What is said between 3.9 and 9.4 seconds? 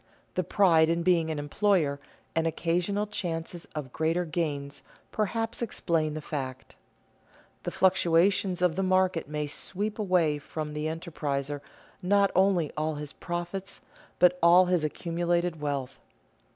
greater gains perhaps explain the fact. The fluctuations of the market